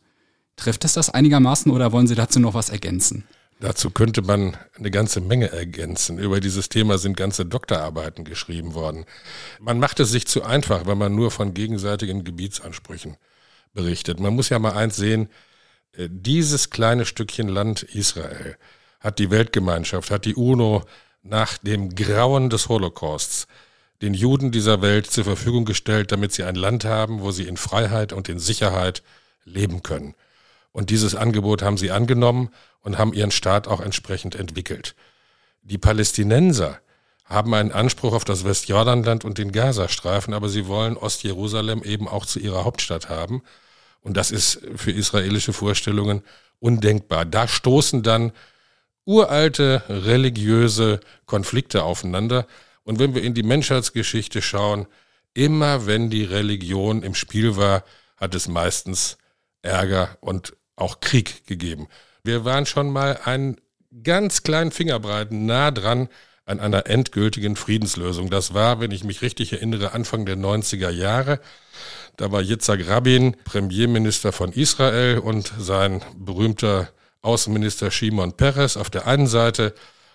Trifft 0.55 0.85
es 0.85 0.93
das 0.93 1.09
einigermaßen 1.09 1.71
oder 1.71 1.91
wollen 1.91 2.07
Sie 2.07 2.15
dazu 2.15 2.39
noch 2.39 2.53
was 2.53 2.69
ergänzen? 2.69 3.25
Dazu 3.59 3.91
könnte 3.91 4.21
man 4.21 4.57
eine 4.77 4.91
ganze 4.91 5.21
Menge 5.21 5.51
ergänzen. 5.51 6.17
Über 6.17 6.41
dieses 6.41 6.69
Thema 6.69 6.97
sind 6.97 7.15
ganze 7.15 7.45
Doktorarbeiten 7.45 8.25
geschrieben 8.25 8.73
worden. 8.73 9.05
Man 9.59 9.79
macht 9.79 9.99
es 10.01 10.11
sich 10.11 10.27
zu 10.27 10.43
einfach, 10.43 10.85
wenn 10.85 10.97
man 10.97 11.15
nur 11.15 11.31
von 11.31 11.53
gegenseitigen 11.53 12.23
Gebietsansprüchen 12.23 13.15
berichtet. 13.73 14.19
Man 14.19 14.35
muss 14.35 14.49
ja 14.49 14.59
mal 14.59 14.73
eins 14.73 14.97
sehen, 14.97 15.29
äh, 15.93 16.09
dieses 16.11 16.71
kleine 16.71 17.05
Stückchen 17.05 17.47
Land 17.47 17.83
Israel 17.83 18.57
hat 18.99 19.19
die 19.19 19.31
Weltgemeinschaft, 19.31 20.11
hat 20.11 20.25
die 20.25 20.35
UNO 20.35 20.83
nach 21.23 21.57
dem 21.57 21.95
Grauen 21.95 22.49
des 22.49 22.69
Holocausts 22.69 23.47
den 24.01 24.13
Juden 24.13 24.51
dieser 24.51 24.81
Welt 24.81 25.09
zur 25.09 25.23
Verfügung 25.23 25.63
gestellt, 25.63 26.11
damit 26.11 26.33
sie 26.33 26.43
ein 26.43 26.55
Land 26.55 26.83
haben, 26.83 27.21
wo 27.21 27.31
sie 27.31 27.47
in 27.47 27.55
Freiheit 27.55 28.11
und 28.11 28.27
in 28.27 28.37
Sicherheit 28.37 29.01
leben 29.45 29.81
können. 29.81 30.13
Und 30.73 30.89
dieses 30.89 31.15
Angebot 31.15 31.61
haben 31.61 31.77
sie 31.77 31.91
angenommen 31.91 32.49
und 32.81 32.97
haben 32.97 33.13
ihren 33.13 33.31
Staat 33.31 33.67
auch 33.67 33.79
entsprechend 33.79 34.35
entwickelt. 34.35 34.95
Die 35.61 35.77
Palästinenser 35.77 36.79
haben 37.23 37.53
einen 37.53 37.71
Anspruch 37.71 38.13
auf 38.13 38.25
das 38.25 38.43
Westjordanland 38.43 39.23
und 39.23 39.37
den 39.37 39.53
Gazastreifen, 39.53 40.33
aber 40.33 40.49
sie 40.49 40.67
wollen 40.67 40.97
Ostjerusalem 40.97 41.83
eben 41.83 42.09
auch 42.09 42.25
zu 42.25 42.39
ihrer 42.39 42.65
Hauptstadt 42.65 43.07
haben. 43.07 43.41
Und 44.01 44.17
das 44.17 44.31
ist 44.31 44.59
für 44.75 44.91
israelische 44.91 45.53
Vorstellungen 45.53 46.23
undenkbar. 46.59 47.23
Da 47.23 47.47
stoßen 47.47 48.03
dann 48.03 48.33
uralte 49.05 49.83
religiöse 49.87 50.99
Konflikte 51.25 51.83
aufeinander. 51.83 52.47
Und 52.83 52.99
wenn 52.99 53.15
wir 53.15 53.23
in 53.23 53.33
die 53.33 53.43
Menschheitsgeschichte 53.43 54.41
schauen, 54.41 54.87
immer 55.33 55.85
wenn 55.85 56.09
die 56.09 56.23
Religion 56.23 57.03
im 57.03 57.15
Spiel 57.15 57.55
war, 57.57 57.83
hat 58.17 58.35
es 58.35 58.47
meistens 58.47 59.17
Ärger 59.61 60.17
und 60.21 60.55
auch 60.75 60.99
Krieg 60.99 61.45
gegeben. 61.47 61.87
Wir 62.23 62.45
waren 62.45 62.65
schon 62.65 62.91
mal 62.91 63.19
einen 63.23 63.57
ganz 64.03 64.43
kleinen 64.43 64.71
Fingerbreiten 64.71 65.45
nah 65.45 65.71
dran 65.71 66.09
an 66.45 66.59
einer 66.59 66.87
endgültigen 66.87 67.55
Friedenslösung. 67.55 68.29
Das 68.29 68.53
war, 68.53 68.79
wenn 68.79 68.91
ich 68.91 69.03
mich 69.03 69.21
richtig 69.21 69.53
erinnere, 69.53 69.93
Anfang 69.93 70.25
der 70.25 70.35
90er 70.35 70.89
Jahre. 70.89 71.39
Da 72.17 72.31
war 72.31 72.41
Yitzhak 72.41 72.87
Rabin 72.87 73.35
Premierminister 73.45 74.31
von 74.31 74.51
Israel 74.51 75.19
und 75.19 75.53
sein 75.57 76.01
berühmter 76.17 76.89
Außenminister 77.23 77.89
Shimon 77.89 78.33
Peres 78.33 78.77
auf 78.77 78.89
der 78.89 79.07
einen 79.07 79.27
Seite 79.27 79.73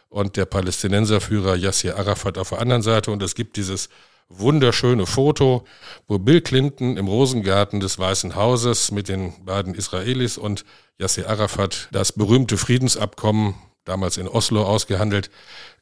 und 0.08 0.36
der 0.36 0.44
Palästinenserführer 0.44 1.56
Yassir 1.56 1.98
Arafat 1.98 2.38
auf 2.38 2.50
der 2.50 2.60
anderen 2.60 2.82
Seite. 2.82 3.10
Und 3.10 3.22
es 3.22 3.34
gibt 3.34 3.56
dieses 3.56 3.88
wunderschöne 4.28 5.06
Foto, 5.06 5.64
wo 6.06 6.18
Bill 6.18 6.40
Clinton 6.40 6.96
im 6.96 7.08
Rosengarten 7.08 7.80
des 7.80 7.98
Weißen 7.98 8.36
Hauses 8.36 8.90
mit 8.92 9.08
den 9.08 9.44
beiden 9.44 9.74
Israelis 9.74 10.38
und 10.38 10.64
Yassir 10.98 11.28
Arafat 11.28 11.88
das 11.92 12.12
berühmte 12.12 12.58
Friedensabkommen 12.58 13.54
damals 13.84 14.18
in 14.18 14.28
Oslo 14.28 14.64
ausgehandelt, 14.64 15.30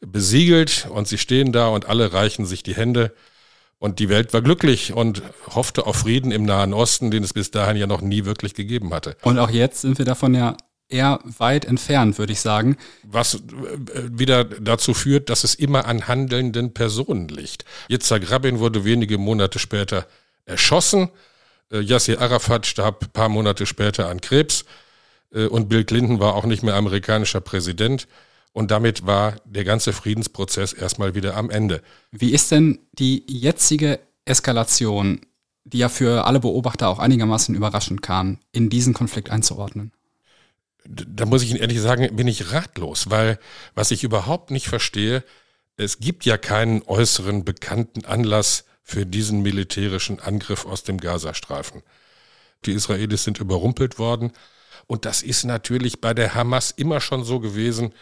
besiegelt 0.00 0.86
und 0.90 1.08
sie 1.08 1.18
stehen 1.18 1.52
da 1.52 1.68
und 1.68 1.86
alle 1.86 2.12
reichen 2.12 2.46
sich 2.46 2.62
die 2.62 2.76
Hände 2.76 3.12
und 3.78 3.98
die 3.98 4.08
Welt 4.08 4.32
war 4.32 4.42
glücklich 4.42 4.92
und 4.92 5.22
hoffte 5.54 5.86
auf 5.86 5.96
Frieden 5.96 6.30
im 6.30 6.44
Nahen 6.44 6.72
Osten, 6.72 7.10
den 7.10 7.24
es 7.24 7.32
bis 7.32 7.50
dahin 7.50 7.76
ja 7.76 7.86
noch 7.86 8.00
nie 8.00 8.24
wirklich 8.24 8.54
gegeben 8.54 8.94
hatte. 8.94 9.16
Und 9.22 9.38
auch 9.38 9.50
jetzt 9.50 9.82
sind 9.82 9.98
wir 9.98 10.04
davon 10.04 10.34
ja 10.34 10.56
eher 10.88 11.20
weit 11.24 11.64
entfernt, 11.64 12.18
würde 12.18 12.32
ich 12.32 12.40
sagen. 12.40 12.76
Was 13.02 13.34
äh, 13.34 13.40
wieder 14.10 14.44
dazu 14.44 14.94
führt, 14.94 15.30
dass 15.30 15.44
es 15.44 15.54
immer 15.54 15.86
an 15.86 16.06
handelnden 16.08 16.74
Personen 16.74 17.28
liegt. 17.28 17.64
Yitzhak 17.88 18.30
Rabin 18.30 18.58
wurde 18.58 18.84
wenige 18.84 19.18
Monate 19.18 19.58
später 19.58 20.06
erschossen. 20.44 21.10
Äh, 21.72 21.80
Yassir 21.80 22.20
Arafat 22.20 22.66
starb 22.66 23.04
ein 23.04 23.10
paar 23.10 23.28
Monate 23.28 23.66
später 23.66 24.08
an 24.08 24.20
Krebs. 24.20 24.64
Äh, 25.32 25.46
und 25.46 25.68
Bill 25.68 25.84
Clinton 25.84 26.20
war 26.20 26.34
auch 26.34 26.44
nicht 26.44 26.62
mehr 26.62 26.74
amerikanischer 26.74 27.40
Präsident. 27.40 28.06
Und 28.52 28.70
damit 28.70 29.04
war 29.04 29.36
der 29.44 29.64
ganze 29.64 29.92
Friedensprozess 29.92 30.72
erstmal 30.72 31.14
wieder 31.14 31.36
am 31.36 31.50
Ende. 31.50 31.82
Wie 32.10 32.32
ist 32.32 32.50
denn 32.50 32.78
die 32.92 33.22
jetzige 33.26 34.00
Eskalation, 34.24 35.20
die 35.64 35.78
ja 35.78 35.90
für 35.90 36.24
alle 36.24 36.40
Beobachter 36.40 36.88
auch 36.88 36.98
einigermaßen 36.98 37.54
überraschend 37.54 38.00
kam, 38.00 38.38
in 38.52 38.70
diesen 38.70 38.94
Konflikt 38.94 39.30
einzuordnen? 39.30 39.92
Da 40.88 41.26
muss 41.26 41.42
ich 41.42 41.50
Ihnen 41.50 41.60
ehrlich 41.60 41.80
sagen, 41.80 42.14
bin 42.16 42.28
ich 42.28 42.52
ratlos, 42.52 43.10
weil 43.10 43.38
was 43.74 43.90
ich 43.90 44.04
überhaupt 44.04 44.50
nicht 44.50 44.68
verstehe, 44.68 45.24
es 45.76 45.98
gibt 45.98 46.24
ja 46.24 46.38
keinen 46.38 46.82
äußeren 46.82 47.44
bekannten 47.44 48.04
Anlass 48.04 48.64
für 48.82 49.04
diesen 49.04 49.42
militärischen 49.42 50.20
Angriff 50.20 50.64
aus 50.64 50.84
dem 50.84 50.98
Gazastreifen. 50.98 51.82
Die 52.64 52.72
Israelis 52.72 53.24
sind 53.24 53.38
überrumpelt 53.38 53.98
worden 53.98 54.32
und 54.86 55.04
das 55.04 55.22
ist 55.22 55.44
natürlich 55.44 56.00
bei 56.00 56.14
der 56.14 56.34
Hamas 56.34 56.70
immer 56.70 57.00
schon 57.00 57.24
so 57.24 57.40
gewesen, 57.40 57.92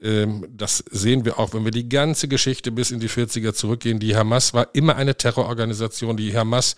das 0.00 0.84
sehen 0.90 1.24
wir 1.24 1.40
auch, 1.40 1.54
wenn 1.54 1.64
wir 1.64 1.72
die 1.72 1.88
ganze 1.88 2.28
Geschichte 2.28 2.70
bis 2.70 2.92
in 2.92 3.00
die 3.00 3.08
40er 3.08 3.52
zurückgehen. 3.52 3.98
Die 3.98 4.14
Hamas 4.14 4.54
war 4.54 4.68
immer 4.72 4.94
eine 4.94 5.16
Terrororganisation. 5.16 6.16
Die 6.16 6.36
Hamas 6.36 6.76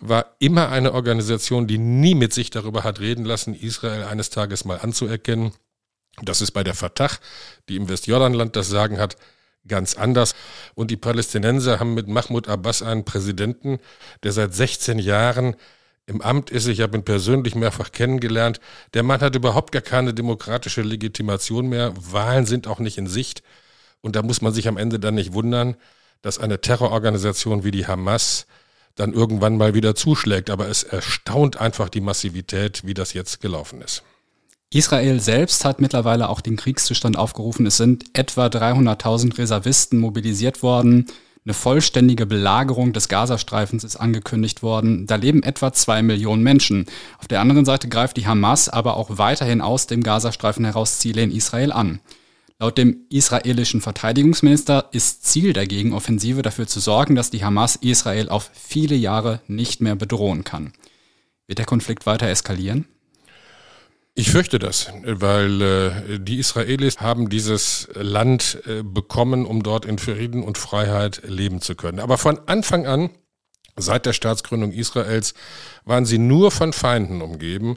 war 0.00 0.34
immer 0.38 0.70
eine 0.70 0.92
Organisation, 0.94 1.66
die 1.66 1.76
nie 1.76 2.14
mit 2.14 2.32
sich 2.32 2.48
darüber 2.48 2.82
hat 2.82 3.00
reden 3.00 3.26
lassen, 3.26 3.54
Israel 3.54 4.04
eines 4.04 4.30
Tages 4.30 4.64
mal 4.64 4.78
anzuerkennen. 4.78 5.52
Das 6.22 6.40
ist 6.40 6.52
bei 6.52 6.64
der 6.64 6.74
Fatah, 6.74 7.10
die 7.68 7.76
im 7.76 7.88
Westjordanland 7.88 8.56
das 8.56 8.68
Sagen 8.68 8.98
hat, 8.98 9.16
ganz 9.66 9.96
anders. 9.96 10.34
Und 10.74 10.90
die 10.90 10.96
Palästinenser 10.96 11.80
haben 11.80 11.94
mit 11.94 12.08
Mahmoud 12.08 12.48
Abbas 12.48 12.82
einen 12.82 13.04
Präsidenten, 13.04 13.78
der 14.22 14.32
seit 14.32 14.54
16 14.54 14.98
Jahren 14.98 15.56
im 16.06 16.20
Amt 16.20 16.50
ist. 16.50 16.66
Ich 16.66 16.80
habe 16.80 16.96
ihn 16.96 17.04
persönlich 17.04 17.54
mehrfach 17.54 17.92
kennengelernt. 17.92 18.60
Der 18.92 19.02
Mann 19.02 19.20
hat 19.20 19.34
überhaupt 19.34 19.72
gar 19.72 19.82
keine 19.82 20.14
demokratische 20.14 20.82
Legitimation 20.82 21.68
mehr. 21.68 21.94
Wahlen 21.96 22.46
sind 22.46 22.66
auch 22.66 22.78
nicht 22.78 22.98
in 22.98 23.06
Sicht. 23.06 23.42
Und 24.00 24.16
da 24.16 24.22
muss 24.22 24.42
man 24.42 24.52
sich 24.52 24.68
am 24.68 24.76
Ende 24.76 24.98
dann 25.00 25.14
nicht 25.14 25.32
wundern, 25.32 25.76
dass 26.22 26.38
eine 26.38 26.60
Terrororganisation 26.60 27.64
wie 27.64 27.70
die 27.70 27.86
Hamas 27.86 28.46
dann 28.96 29.12
irgendwann 29.12 29.56
mal 29.56 29.74
wieder 29.74 29.94
zuschlägt. 29.94 30.50
Aber 30.50 30.68
es 30.68 30.82
erstaunt 30.82 31.60
einfach 31.60 31.88
die 31.88 32.02
Massivität, 32.02 32.86
wie 32.86 32.94
das 32.94 33.14
jetzt 33.14 33.40
gelaufen 33.40 33.80
ist. 33.80 34.02
Israel 34.70 35.20
selbst 35.20 35.64
hat 35.64 35.80
mittlerweile 35.80 36.28
auch 36.28 36.40
den 36.40 36.56
Kriegszustand 36.56 37.16
aufgerufen. 37.16 37.64
Es 37.64 37.76
sind 37.76 38.06
etwa 38.12 38.46
300.000 38.46 39.38
Reservisten 39.38 40.00
mobilisiert 40.00 40.62
worden. 40.62 41.06
Eine 41.46 41.52
vollständige 41.52 42.24
Belagerung 42.24 42.94
des 42.94 43.08
Gazastreifens 43.08 43.84
ist 43.84 43.96
angekündigt 43.96 44.62
worden. 44.62 45.06
Da 45.06 45.16
leben 45.16 45.42
etwa 45.42 45.74
zwei 45.74 46.02
Millionen 46.02 46.42
Menschen. 46.42 46.86
Auf 47.18 47.28
der 47.28 47.42
anderen 47.42 47.66
Seite 47.66 47.90
greift 47.90 48.16
die 48.16 48.26
Hamas 48.26 48.70
aber 48.70 48.96
auch 48.96 49.18
weiterhin 49.18 49.60
aus 49.60 49.86
dem 49.86 50.02
Gazastreifen 50.02 50.64
heraus 50.64 51.00
Ziele 51.00 51.22
in 51.22 51.30
Israel 51.30 51.70
an. 51.70 52.00
Laut 52.58 52.78
dem 52.78 53.04
israelischen 53.10 53.82
Verteidigungsminister 53.82 54.88
ist 54.92 55.26
Ziel 55.26 55.52
der 55.52 55.66
Gegenoffensive 55.66 56.40
dafür 56.40 56.66
zu 56.66 56.80
sorgen, 56.80 57.14
dass 57.14 57.30
die 57.30 57.44
Hamas 57.44 57.76
Israel 57.76 58.30
auf 58.30 58.50
viele 58.54 58.94
Jahre 58.94 59.42
nicht 59.46 59.82
mehr 59.82 59.96
bedrohen 59.96 60.44
kann. 60.44 60.72
Wird 61.46 61.58
der 61.58 61.66
Konflikt 61.66 62.06
weiter 62.06 62.26
eskalieren? 62.26 62.86
Ich 64.16 64.30
fürchte 64.30 64.60
das, 64.60 64.92
weil 65.02 65.60
äh, 65.60 66.18
die 66.20 66.38
Israelis 66.38 67.00
haben 67.00 67.28
dieses 67.30 67.88
Land 67.94 68.62
äh, 68.64 68.84
bekommen, 68.84 69.44
um 69.44 69.64
dort 69.64 69.84
in 69.84 69.98
Frieden 69.98 70.44
und 70.44 70.56
Freiheit 70.56 71.22
leben 71.24 71.60
zu 71.60 71.74
können. 71.74 71.98
Aber 71.98 72.16
von 72.16 72.38
Anfang 72.46 72.86
an, 72.86 73.10
seit 73.74 74.06
der 74.06 74.12
Staatsgründung 74.12 74.70
Israels, 74.70 75.34
waren 75.84 76.06
sie 76.06 76.18
nur 76.18 76.52
von 76.52 76.72
Feinden 76.72 77.22
umgeben, 77.22 77.76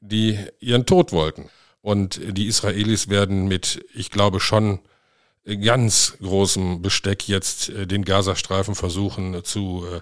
die 0.00 0.38
ihren 0.60 0.86
Tod 0.86 1.10
wollten. 1.10 1.50
Und 1.80 2.20
die 2.22 2.46
Israelis 2.46 3.08
werden 3.08 3.48
mit, 3.48 3.84
ich 3.94 4.12
glaube 4.12 4.38
schon, 4.38 4.78
ganz 5.60 6.16
großem 6.22 6.82
Besteck 6.82 7.26
jetzt 7.26 7.68
äh, 7.70 7.86
den 7.88 8.04
Gazastreifen 8.04 8.76
versuchen 8.76 9.42
zu 9.42 9.84
äh, 9.92 10.00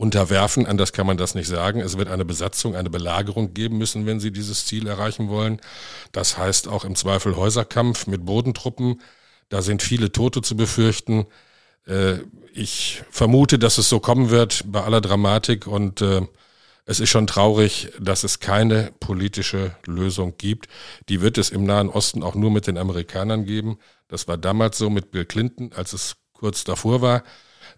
unterwerfen. 0.00 0.66
Anders 0.66 0.94
kann 0.94 1.06
man 1.06 1.18
das 1.18 1.34
nicht 1.34 1.46
sagen. 1.46 1.80
Es 1.80 1.98
wird 1.98 2.08
eine 2.08 2.24
Besatzung, 2.24 2.74
eine 2.74 2.88
Belagerung 2.88 3.52
geben 3.52 3.76
müssen, 3.76 4.06
wenn 4.06 4.18
sie 4.18 4.32
dieses 4.32 4.64
Ziel 4.64 4.86
erreichen 4.86 5.28
wollen. 5.28 5.60
Das 6.12 6.38
heißt 6.38 6.68
auch 6.68 6.86
im 6.86 6.96
Zweifel 6.96 7.36
Häuserkampf 7.36 8.06
mit 8.06 8.24
Bodentruppen. 8.24 9.02
Da 9.50 9.60
sind 9.60 9.82
viele 9.82 10.10
Tote 10.10 10.40
zu 10.40 10.56
befürchten. 10.56 11.26
Äh, 11.86 12.14
ich 12.54 13.02
vermute, 13.10 13.58
dass 13.58 13.76
es 13.76 13.90
so 13.90 14.00
kommen 14.00 14.30
wird 14.30 14.64
bei 14.66 14.82
aller 14.82 15.02
Dramatik 15.02 15.66
und 15.66 16.00
äh, 16.00 16.22
es 16.86 16.98
ist 16.98 17.10
schon 17.10 17.26
traurig, 17.26 17.92
dass 18.00 18.24
es 18.24 18.40
keine 18.40 18.92
politische 19.00 19.76
Lösung 19.84 20.34
gibt. 20.38 20.66
Die 21.10 21.20
wird 21.20 21.36
es 21.36 21.50
im 21.50 21.64
Nahen 21.64 21.90
Osten 21.90 22.22
auch 22.22 22.34
nur 22.34 22.50
mit 22.50 22.66
den 22.66 22.78
Amerikanern 22.78 23.44
geben. 23.44 23.78
Das 24.08 24.26
war 24.28 24.38
damals 24.38 24.78
so 24.78 24.88
mit 24.88 25.10
Bill 25.10 25.26
Clinton, 25.26 25.72
als 25.74 25.92
es 25.92 26.16
kurz 26.32 26.64
davor 26.64 27.02
war. 27.02 27.22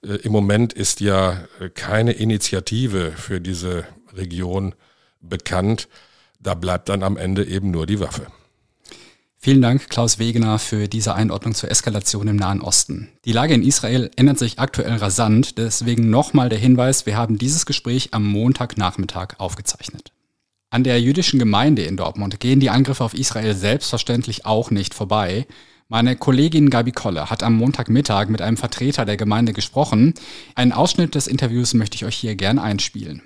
Äh, 0.04 0.16
Im 0.16 0.32
Moment 0.32 0.72
ist 0.72 1.00
ja 1.00 1.44
äh, 1.60 1.68
keine 1.70 2.12
Initiative 2.12 3.12
für 3.12 3.40
diese 3.40 3.86
Region 4.14 4.74
bekannt. 5.20 5.88
Da 6.40 6.54
bleibt 6.54 6.88
dann 6.88 7.02
am 7.02 7.16
Ende 7.16 7.44
eben 7.44 7.70
nur 7.70 7.86
die 7.86 8.00
Waffe. 8.00 8.26
Vielen 9.44 9.60
Dank, 9.60 9.88
Klaus 9.88 10.20
Wegener, 10.20 10.60
für 10.60 10.86
diese 10.86 11.14
Einordnung 11.16 11.52
zur 11.52 11.68
Eskalation 11.68 12.28
im 12.28 12.36
Nahen 12.36 12.60
Osten. 12.60 13.08
Die 13.24 13.32
Lage 13.32 13.54
in 13.54 13.64
Israel 13.64 14.08
ändert 14.14 14.38
sich 14.38 14.60
aktuell 14.60 14.94
rasant, 14.94 15.58
deswegen 15.58 16.10
nochmal 16.10 16.48
der 16.48 16.60
Hinweis, 16.60 17.06
wir 17.06 17.16
haben 17.16 17.38
dieses 17.38 17.66
Gespräch 17.66 18.10
am 18.12 18.24
Montagnachmittag 18.24 19.34
aufgezeichnet. 19.38 20.12
An 20.70 20.84
der 20.84 21.00
jüdischen 21.00 21.40
Gemeinde 21.40 21.82
in 21.82 21.96
Dortmund 21.96 22.38
gehen 22.38 22.60
die 22.60 22.70
Angriffe 22.70 23.02
auf 23.02 23.14
Israel 23.14 23.56
selbstverständlich 23.56 24.46
auch 24.46 24.70
nicht 24.70 24.94
vorbei. 24.94 25.48
Meine 25.92 26.16
Kollegin 26.16 26.70
Gabi 26.70 26.90
Kolle 26.90 27.28
hat 27.28 27.42
am 27.42 27.54
Montagmittag 27.54 28.28
mit 28.28 28.40
einem 28.40 28.56
Vertreter 28.56 29.04
der 29.04 29.18
Gemeinde 29.18 29.52
gesprochen. 29.52 30.14
Einen 30.54 30.72
Ausschnitt 30.72 31.14
des 31.14 31.26
Interviews 31.26 31.74
möchte 31.74 31.96
ich 31.96 32.06
euch 32.06 32.16
hier 32.16 32.34
gern 32.34 32.58
einspielen. 32.58 33.20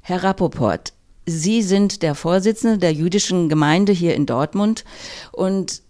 Herr 0.00 0.24
Rappoport, 0.24 0.92
Sie 1.26 1.62
sind 1.62 2.02
der 2.02 2.16
Vorsitzende 2.16 2.78
der 2.78 2.92
jüdischen 2.92 3.48
Gemeinde 3.48 3.92
hier 3.92 4.16
in 4.16 4.26
Dortmund 4.26 4.84
und 5.30 5.82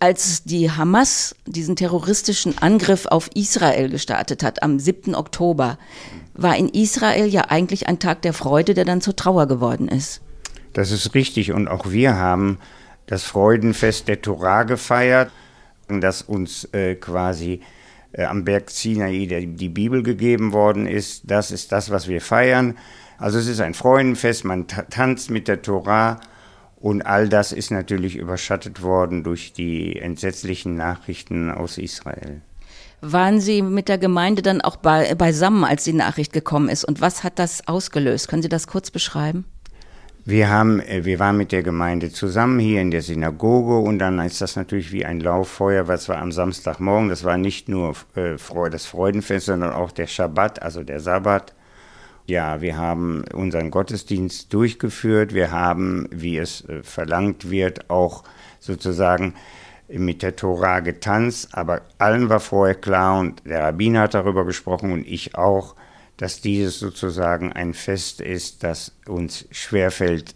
als 0.00 0.44
die 0.44 0.70
Hamas 0.70 1.36
diesen 1.44 1.76
terroristischen 1.76 2.56
Angriff 2.56 3.04
auf 3.04 3.28
Israel 3.34 3.90
gestartet 3.90 4.42
hat 4.42 4.62
am 4.62 4.78
7. 4.78 5.14
Oktober, 5.14 5.76
war 6.32 6.56
in 6.56 6.70
Israel 6.70 7.26
ja 7.26 7.50
eigentlich 7.50 7.86
ein 7.86 7.98
Tag 7.98 8.22
der 8.22 8.32
Freude, 8.32 8.72
der 8.72 8.86
dann 8.86 9.02
zur 9.02 9.14
Trauer 9.14 9.46
geworden 9.46 9.88
ist. 9.88 10.22
Das 10.72 10.90
ist 10.90 11.12
richtig 11.14 11.52
und 11.52 11.68
auch 11.68 11.90
wir 11.90 12.16
haben 12.16 12.58
das 13.06 13.24
Freudenfest 13.24 14.08
der 14.08 14.22
Torah 14.22 14.62
gefeiert, 14.62 15.30
das 15.88 16.22
uns 16.22 16.64
äh, 16.72 16.94
quasi 16.94 17.60
äh, 18.12 18.24
am 18.24 18.44
Berg 18.44 18.70
Sinai 18.70 19.26
die, 19.26 19.46
die 19.46 19.68
Bibel 19.68 20.02
gegeben 20.02 20.52
worden 20.52 20.86
ist. 20.86 21.22
Das 21.30 21.50
ist 21.50 21.72
das, 21.72 21.90
was 21.90 22.08
wir 22.08 22.20
feiern. 22.20 22.78
Also 23.18 23.38
es 23.38 23.46
ist 23.46 23.60
ein 23.60 23.74
Freudenfest, 23.74 24.44
man 24.44 24.66
tanzt 24.66 25.30
mit 25.30 25.48
der 25.48 25.62
Torah 25.62 26.20
und 26.76 27.02
all 27.02 27.28
das 27.28 27.52
ist 27.52 27.70
natürlich 27.70 28.16
überschattet 28.16 28.82
worden 28.82 29.24
durch 29.24 29.52
die 29.52 29.96
entsetzlichen 29.98 30.76
Nachrichten 30.76 31.50
aus 31.50 31.78
Israel. 31.78 32.42
Waren 33.00 33.40
Sie 33.40 33.62
mit 33.62 33.88
der 33.88 33.98
Gemeinde 33.98 34.42
dann 34.42 34.60
auch 34.60 34.76
bei, 34.76 35.14
beisammen, 35.14 35.64
als 35.64 35.84
die 35.84 35.92
Nachricht 35.92 36.32
gekommen 36.32 36.68
ist? 36.68 36.84
Und 36.84 37.00
was 37.00 37.22
hat 37.22 37.38
das 37.38 37.68
ausgelöst? 37.68 38.28
Können 38.28 38.42
Sie 38.42 38.48
das 38.48 38.66
kurz 38.66 38.90
beschreiben? 38.90 39.44
Wir 40.26 40.48
haben, 40.48 40.80
äh, 40.80 41.04
wir 41.04 41.18
waren 41.18 41.36
mit 41.36 41.52
der 41.52 41.62
Gemeinde 41.62 42.10
zusammen 42.10 42.58
hier 42.58 42.80
in 42.80 42.90
der 42.90 43.02
Synagoge 43.02 43.76
und 43.78 43.98
dann 43.98 44.18
ist 44.20 44.40
das 44.40 44.56
natürlich 44.56 44.90
wie 44.90 45.04
ein 45.04 45.20
Lauffeuer, 45.20 45.86
was 45.86 46.08
war 46.08 46.16
am 46.16 46.32
Samstagmorgen. 46.32 47.10
Das 47.10 47.24
war 47.24 47.36
nicht 47.36 47.68
nur 47.68 47.94
äh, 48.14 48.36
das 48.70 48.86
Freudenfest, 48.86 49.46
sondern 49.46 49.72
auch 49.74 49.92
der 49.92 50.06
Schabbat, 50.06 50.62
also 50.62 50.82
der 50.82 51.00
Sabbat. 51.00 51.54
Ja, 52.26 52.62
wir 52.62 52.78
haben 52.78 53.24
unseren 53.34 53.70
Gottesdienst 53.70 54.50
durchgeführt. 54.54 55.34
Wir 55.34 55.50
haben, 55.50 56.08
wie 56.10 56.38
es 56.38 56.66
äh, 56.70 56.82
verlangt 56.82 57.50
wird, 57.50 57.90
auch 57.90 58.24
sozusagen 58.60 59.34
mit 59.88 60.22
der 60.22 60.36
Tora 60.36 60.80
getanzt. 60.80 61.50
Aber 61.52 61.82
allen 61.98 62.30
war 62.30 62.40
vorher 62.40 62.76
klar 62.76 63.20
und 63.20 63.42
der 63.44 63.64
Rabbiner 63.64 64.00
hat 64.00 64.14
darüber 64.14 64.46
gesprochen 64.46 64.90
und 64.90 65.06
ich 65.06 65.34
auch, 65.34 65.74
dass 66.16 66.40
dieses 66.40 66.78
sozusagen 66.78 67.52
ein 67.52 67.74
Fest 67.74 68.20
ist, 68.20 68.62
das 68.62 68.92
uns 69.06 69.46
schwerfällt, 69.50 70.34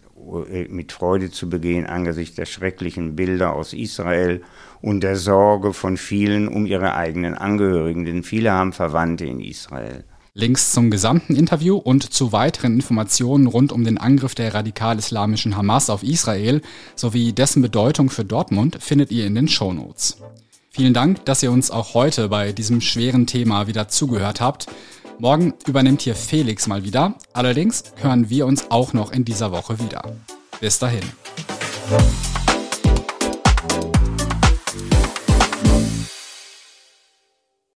äh, 0.51 0.67
mit 0.69 0.93
Freude 0.93 1.31
zu 1.31 1.49
begehen 1.49 1.87
angesichts 1.87 2.37
der 2.37 2.47
schrecklichen 2.47 3.17
Bilder 3.17 3.55
aus 3.55 3.73
Israel 3.73 4.43
und 4.83 5.03
der 5.03 5.17
Sorge 5.17 5.73
von 5.73 5.97
vielen 5.97 6.49
um 6.49 6.67
ihre 6.67 6.95
eigenen 6.95 7.35
Angehörigen, 7.35 8.05
denn 8.05 8.23
viele 8.23 8.53
haben 8.53 8.73
Verwandte 8.73 9.25
in 9.25 9.41
Israel. 9.41 10.05
Links 10.35 10.73
zum 10.73 10.91
gesamten 10.91 11.35
Interview 11.35 11.77
und 11.77 12.13
zu 12.13 12.31
weiteren 12.31 12.75
Informationen 12.75 13.49
rund 13.49 13.73
um 13.73 13.83
den 13.83 13.99
Angriff 13.99 14.37
der 14.37 14.55
radikal-islamischen 14.55 15.57
Hamas 15.57 15.91
auf 15.91 16.05
Israel 16.05 16.63
sowie 16.95 17.33
dessen 17.33 17.61
Bedeutung 17.61 18.09
für 18.09 18.25
Dortmund 18.25 18.79
findet 18.81 19.11
ihr 19.11 19.27
in 19.27 19.35
den 19.35 19.49
Shownotes. 19.49 20.19
Vielen 20.71 20.95
Dank, 20.95 21.25
dass 21.25 21.43
ihr 21.43 21.51
uns 21.51 21.73
auch 21.73 21.95
heute 21.95 22.29
bei 22.29 22.53
diesem 22.53 22.81
schweren 22.81 23.27
Thema 23.27 23.67
wieder 23.67 23.89
zugehört 23.89 24.41
habt. 24.41 24.69
Morgen 25.21 25.55
übernimmt 25.67 26.03
hier 26.03 26.15
Felix 26.15 26.69
mal 26.69 26.85
wieder. 26.85 27.15
Allerdings 27.33 27.83
hören 27.97 28.31
wir 28.31 28.47
uns 28.47 28.71
auch 28.71 28.93
noch 28.93 29.11
in 29.11 29.25
dieser 29.25 29.51
Woche 29.51 29.81
wieder. 29.81 30.03
Bis 30.61 30.79
dahin. 30.79 31.03